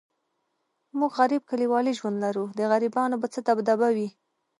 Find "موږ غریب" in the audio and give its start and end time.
0.99-1.41